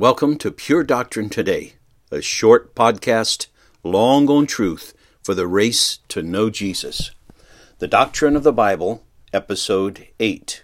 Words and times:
Welcome 0.00 0.38
to 0.38 0.50
Pure 0.50 0.84
Doctrine 0.84 1.28
Today, 1.28 1.74
a 2.10 2.22
short 2.22 2.74
podcast, 2.74 3.48
long 3.84 4.30
on 4.30 4.46
truth 4.46 4.94
for 5.22 5.34
the 5.34 5.46
race 5.46 5.98
to 6.08 6.22
know 6.22 6.48
Jesus. 6.48 7.10
The 7.80 7.86
Doctrine 7.86 8.34
of 8.34 8.42
the 8.42 8.50
Bible, 8.50 9.04
Episode 9.34 10.08
8. 10.18 10.62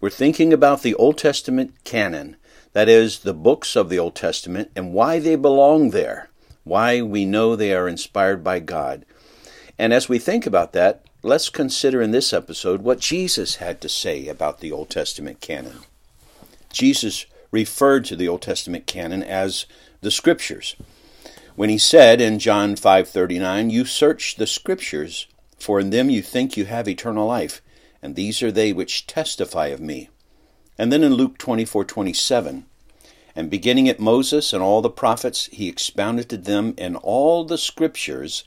We're 0.00 0.08
thinking 0.08 0.54
about 0.54 0.80
the 0.80 0.94
Old 0.94 1.18
Testament 1.18 1.74
canon, 1.84 2.36
that 2.72 2.88
is, 2.88 3.18
the 3.18 3.34
books 3.34 3.76
of 3.76 3.90
the 3.90 3.98
Old 3.98 4.14
Testament, 4.14 4.70
and 4.74 4.94
why 4.94 5.18
they 5.18 5.36
belong 5.36 5.90
there, 5.90 6.30
why 6.64 7.02
we 7.02 7.26
know 7.26 7.56
they 7.56 7.74
are 7.74 7.86
inspired 7.86 8.42
by 8.42 8.60
God. 8.60 9.04
And 9.78 9.92
as 9.92 10.08
we 10.08 10.18
think 10.18 10.46
about 10.46 10.72
that, 10.72 11.04
let's 11.22 11.50
consider 11.50 12.00
in 12.00 12.10
this 12.10 12.32
episode 12.32 12.80
what 12.80 13.00
Jesus 13.00 13.56
had 13.56 13.82
to 13.82 13.90
say 13.90 14.28
about 14.28 14.60
the 14.60 14.72
Old 14.72 14.88
Testament 14.88 15.42
canon. 15.42 15.80
Jesus 16.72 17.26
referred 17.50 18.04
to 18.06 18.16
the 18.16 18.28
Old 18.28 18.42
Testament 18.42 18.86
canon 18.86 19.22
as 19.22 19.66
the 20.00 20.10
Scriptures. 20.10 20.76
When 21.54 21.70
he 21.70 21.78
said 21.78 22.20
in 22.20 22.38
John 22.38 22.76
5:39, 22.76 23.70
"You 23.70 23.84
search 23.84 24.36
the 24.36 24.46
Scriptures, 24.46 25.26
for 25.58 25.80
in 25.80 25.90
them 25.90 26.10
you 26.10 26.22
think 26.22 26.56
you 26.56 26.66
have 26.66 26.86
eternal 26.86 27.26
life, 27.26 27.62
and 28.02 28.14
these 28.14 28.42
are 28.42 28.52
they 28.52 28.72
which 28.72 29.06
testify 29.06 29.68
of 29.68 29.80
me." 29.80 30.10
And 30.78 30.92
then 30.92 31.02
in 31.02 31.14
Luke 31.14 31.38
24:27, 31.38 32.66
and 33.34 33.50
beginning 33.50 33.88
at 33.88 34.00
Moses 34.00 34.52
and 34.52 34.62
all 34.62 34.82
the 34.82 34.90
prophets, 34.90 35.48
he 35.52 35.68
expounded 35.68 36.28
to 36.28 36.36
them 36.36 36.74
in 36.76 36.96
all 36.96 37.44
the 37.44 37.58
Scriptures, 37.58 38.44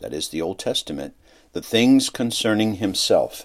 that 0.00 0.12
is 0.12 0.28
the 0.28 0.42
Old 0.42 0.58
Testament, 0.58 1.14
the 1.52 1.62
things 1.62 2.10
concerning 2.10 2.74
himself. 2.76 3.44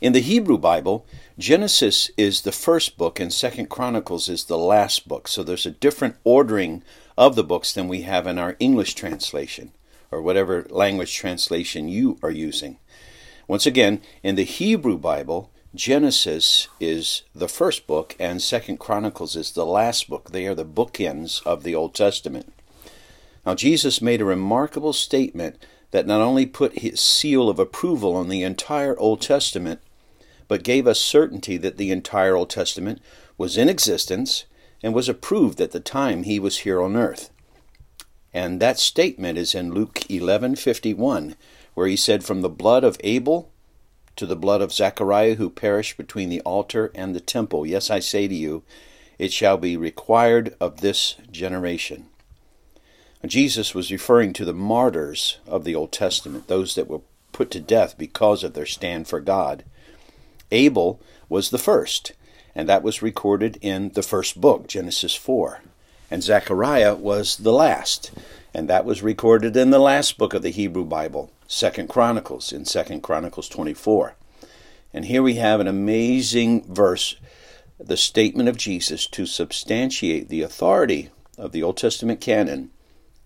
In 0.00 0.14
the 0.14 0.20
Hebrew 0.20 0.56
Bible, 0.56 1.04
Genesis 1.38 2.10
is 2.16 2.40
the 2.40 2.52
first 2.52 2.96
book 2.96 3.20
and 3.20 3.30
Second 3.30 3.68
Chronicles 3.68 4.30
is 4.30 4.44
the 4.44 4.56
last 4.56 5.06
book. 5.06 5.28
So 5.28 5.42
there's 5.42 5.66
a 5.66 5.72
different 5.72 6.16
ordering 6.24 6.82
of 7.18 7.36
the 7.36 7.44
books 7.44 7.74
than 7.74 7.86
we 7.86 8.00
have 8.02 8.26
in 8.26 8.38
our 8.38 8.56
English 8.58 8.94
translation 8.94 9.72
or 10.10 10.22
whatever 10.22 10.66
language 10.70 11.14
translation 11.14 11.86
you 11.86 12.18
are 12.22 12.30
using. 12.30 12.78
Once 13.46 13.66
again, 13.66 14.00
in 14.22 14.36
the 14.36 14.44
Hebrew 14.44 14.96
Bible, 14.96 15.50
Genesis 15.74 16.68
is 16.80 17.20
the 17.34 17.46
first 17.46 17.86
book 17.86 18.16
and 18.18 18.40
Second 18.40 18.78
Chronicles 18.78 19.36
is 19.36 19.52
the 19.52 19.66
last 19.66 20.08
book. 20.08 20.30
They 20.30 20.46
are 20.46 20.54
the 20.54 20.64
bookends 20.64 21.46
of 21.46 21.62
the 21.62 21.74
Old 21.74 21.94
Testament. 21.94 22.50
Now 23.44 23.54
Jesus 23.54 24.00
made 24.00 24.22
a 24.22 24.24
remarkable 24.24 24.94
statement 24.94 25.62
that 25.90 26.06
not 26.06 26.22
only 26.22 26.46
put 26.46 26.78
his 26.78 27.00
seal 27.00 27.50
of 27.50 27.58
approval 27.58 28.16
on 28.16 28.30
the 28.30 28.42
entire 28.42 28.98
Old 28.98 29.20
Testament, 29.20 29.82
but 30.50 30.64
gave 30.64 30.84
us 30.88 30.98
certainty 30.98 31.56
that 31.56 31.76
the 31.76 31.92
entire 31.92 32.34
Old 32.34 32.50
Testament 32.50 33.00
was 33.38 33.56
in 33.56 33.68
existence 33.68 34.46
and 34.82 34.92
was 34.92 35.08
approved 35.08 35.60
at 35.60 35.70
the 35.70 35.78
time 35.78 36.24
he 36.24 36.40
was 36.40 36.58
here 36.58 36.82
on 36.82 36.96
earth. 36.96 37.30
And 38.34 38.58
that 38.58 38.80
statement 38.80 39.38
is 39.38 39.54
in 39.54 39.72
Luke 39.72 40.00
11:51, 40.08 41.36
where 41.74 41.86
he 41.86 41.94
said 41.94 42.24
from 42.24 42.42
the 42.42 42.48
blood 42.48 42.82
of 42.82 42.96
Abel 43.04 43.48
to 44.16 44.26
the 44.26 44.34
blood 44.34 44.60
of 44.60 44.72
Zechariah 44.72 45.36
who 45.36 45.50
perished 45.50 45.96
between 45.96 46.30
the 46.30 46.40
altar 46.40 46.90
and 46.96 47.14
the 47.14 47.20
temple, 47.20 47.64
yes 47.64 47.88
I 47.88 48.00
say 48.00 48.26
to 48.26 48.34
you, 48.34 48.64
it 49.20 49.32
shall 49.32 49.56
be 49.56 49.76
required 49.76 50.56
of 50.58 50.80
this 50.80 51.14
generation. 51.30 52.06
Jesus 53.24 53.72
was 53.72 53.92
referring 53.92 54.32
to 54.32 54.44
the 54.44 54.52
martyrs 54.52 55.38
of 55.46 55.62
the 55.62 55.76
Old 55.76 55.92
Testament, 55.92 56.48
those 56.48 56.74
that 56.74 56.88
were 56.88 57.02
put 57.30 57.52
to 57.52 57.60
death 57.60 57.96
because 57.96 58.42
of 58.42 58.54
their 58.54 58.66
stand 58.66 59.06
for 59.06 59.20
God. 59.20 59.62
Abel 60.50 61.00
was 61.28 61.50
the 61.50 61.58
first, 61.58 62.12
and 62.54 62.68
that 62.68 62.82
was 62.82 63.02
recorded 63.02 63.58
in 63.60 63.90
the 63.90 64.02
first 64.02 64.40
book, 64.40 64.66
Genesis 64.66 65.14
4. 65.14 65.62
And 66.10 66.22
Zechariah 66.22 66.96
was 66.96 67.36
the 67.36 67.52
last, 67.52 68.10
and 68.52 68.68
that 68.68 68.84
was 68.84 69.02
recorded 69.02 69.56
in 69.56 69.70
the 69.70 69.78
last 69.78 70.18
book 70.18 70.34
of 70.34 70.42
the 70.42 70.50
Hebrew 70.50 70.84
Bible, 70.84 71.30
Second 71.46 71.88
Chronicles, 71.88 72.52
in 72.52 72.64
Second 72.64 73.02
Chronicles 73.02 73.48
24. 73.48 74.14
And 74.92 75.04
here 75.04 75.22
we 75.22 75.34
have 75.34 75.60
an 75.60 75.68
amazing 75.68 76.64
verse, 76.72 77.16
the 77.78 77.96
statement 77.96 78.48
of 78.48 78.56
Jesus 78.56 79.06
to 79.08 79.24
substantiate 79.24 80.28
the 80.28 80.42
authority 80.42 81.10
of 81.38 81.52
the 81.52 81.62
Old 81.62 81.76
Testament 81.76 82.20
canon, 82.20 82.70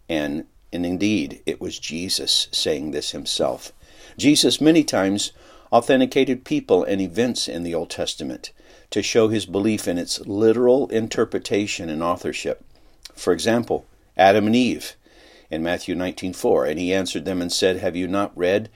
and, 0.09 0.44
and 0.72 0.84
indeed, 0.84 1.41
it 1.47 1.60
was 1.60 1.78
Jesus 1.78 2.48
saying 2.53 2.91
this 2.91 3.12
himself. 3.12 3.72
Jesus 4.19 4.60
many 4.60 4.84
times 4.84 5.32
authenticated 5.74 6.44
people 6.44 6.84
and 6.84 7.00
events 7.00 7.48
in 7.48 7.64
the 7.64 7.74
Old 7.74 7.90
Testament 7.90 8.52
to 8.90 9.02
show 9.02 9.26
his 9.26 9.44
belief 9.44 9.88
in 9.88 9.98
its 9.98 10.20
literal 10.20 10.86
interpretation 10.86 11.90
and 11.90 12.00
authorship. 12.00 12.64
For 13.16 13.32
example, 13.32 13.84
Adam 14.16 14.46
and 14.46 14.54
Eve 14.54 14.94
in 15.50 15.64
Matthew 15.64 15.96
19:4, 15.96 16.64
and 16.64 16.78
he 16.78 16.94
answered 16.94 17.24
them 17.24 17.42
and 17.42 17.52
said, 17.52 17.78
"Have 17.78 17.96
you 17.96 18.06
not 18.06 18.30
read 18.38 18.70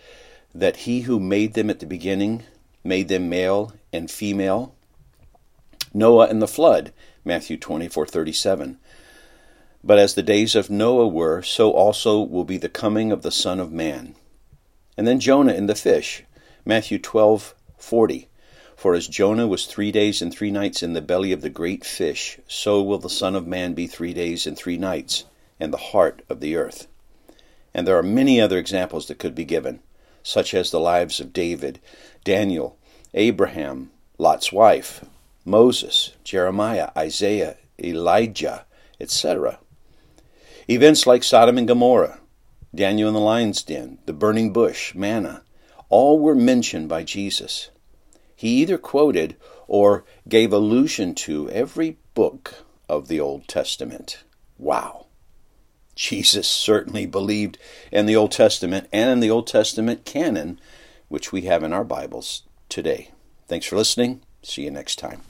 that 0.52 0.78
he 0.78 1.02
who 1.02 1.20
made 1.20 1.54
them 1.54 1.70
at 1.70 1.78
the 1.78 1.86
beginning 1.86 2.42
made 2.82 3.06
them 3.06 3.28
male 3.28 3.72
and 3.92 4.10
female?" 4.10 4.74
Noah 5.94 6.26
and 6.26 6.42
the 6.42 6.48
flood, 6.48 6.92
Matthew 7.24 7.56
24:37. 7.56 8.76
But 9.84 10.00
as 10.00 10.14
the 10.14 10.22
days 10.22 10.56
of 10.56 10.68
Noah 10.68 11.06
were, 11.06 11.42
so 11.42 11.70
also 11.70 12.20
will 12.20 12.42
be 12.42 12.58
the 12.58 12.68
coming 12.68 13.12
of 13.12 13.22
the 13.22 13.30
Son 13.30 13.60
of 13.60 13.70
Man. 13.70 14.16
And 14.96 15.06
then 15.06 15.20
Jonah 15.20 15.52
and 15.52 15.68
the 15.68 15.76
fish, 15.76 16.24
Matthew 16.68 16.98
12:40 16.98 18.26
For 18.76 18.92
as 18.94 19.08
Jonah 19.08 19.46
was 19.46 19.64
3 19.64 19.90
days 19.90 20.20
and 20.20 20.30
3 20.30 20.50
nights 20.50 20.82
in 20.82 20.92
the 20.92 21.00
belly 21.00 21.32
of 21.32 21.40
the 21.40 21.48
great 21.48 21.82
fish 21.82 22.38
so 22.46 22.82
will 22.82 22.98
the 22.98 23.08
son 23.08 23.34
of 23.34 23.46
man 23.46 23.72
be 23.72 23.86
3 23.86 24.12
days 24.12 24.46
and 24.46 24.54
3 24.54 24.76
nights 24.76 25.24
in 25.58 25.70
the 25.70 25.78
heart 25.78 26.20
of 26.28 26.40
the 26.40 26.56
earth. 26.56 26.86
And 27.72 27.88
there 27.88 27.96
are 27.96 28.02
many 28.02 28.38
other 28.38 28.58
examples 28.58 29.06
that 29.06 29.18
could 29.18 29.34
be 29.34 29.46
given, 29.46 29.80
such 30.22 30.52
as 30.52 30.70
the 30.70 30.78
lives 30.78 31.20
of 31.20 31.32
David, 31.32 31.80
Daniel, 32.22 32.76
Abraham, 33.14 33.90
Lot's 34.18 34.52
wife, 34.52 35.06
Moses, 35.46 36.12
Jeremiah, 36.22 36.90
Isaiah, 36.94 37.56
Elijah, 37.82 38.66
etc. 39.00 39.58
Events 40.68 41.06
like 41.06 41.24
Sodom 41.24 41.56
and 41.56 41.66
Gomorrah, 41.66 42.20
Daniel 42.74 43.08
in 43.08 43.14
the 43.14 43.20
lion's 43.20 43.62
den, 43.62 44.00
the 44.04 44.12
burning 44.12 44.52
bush, 44.52 44.94
manna, 44.94 45.42
all 45.88 46.18
were 46.18 46.34
mentioned 46.34 46.88
by 46.88 47.02
Jesus. 47.02 47.70
He 48.36 48.48
either 48.62 48.78
quoted 48.78 49.36
or 49.66 50.04
gave 50.28 50.52
allusion 50.52 51.14
to 51.14 51.50
every 51.50 51.98
book 52.14 52.64
of 52.88 53.08
the 53.08 53.20
Old 53.20 53.48
Testament. 53.48 54.24
Wow. 54.56 55.06
Jesus 55.94 56.46
certainly 56.46 57.06
believed 57.06 57.58
in 57.90 58.06
the 58.06 58.16
Old 58.16 58.30
Testament 58.30 58.88
and 58.92 59.10
in 59.10 59.20
the 59.20 59.30
Old 59.30 59.46
Testament 59.46 60.04
canon, 60.04 60.60
which 61.08 61.32
we 61.32 61.42
have 61.42 61.62
in 61.62 61.72
our 61.72 61.84
Bibles 61.84 62.42
today. 62.68 63.10
Thanks 63.48 63.66
for 63.66 63.76
listening. 63.76 64.20
See 64.42 64.62
you 64.62 64.70
next 64.70 64.96
time. 64.96 65.22